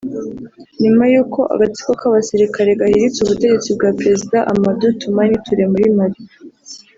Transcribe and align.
nyuma 0.81 1.03
y’uko 1.11 1.39
agatsiko 1.53 1.91
k’abasirikare 1.99 2.69
gahiritse 2.79 3.19
ubutegetsi 3.21 3.67
bwa 3.75 3.89
Perezida 3.99 4.37
Amadou 4.51 4.93
Toumani 4.99 5.35
Touré 5.43 5.65
muri 5.71 5.87
Mali 5.97 6.19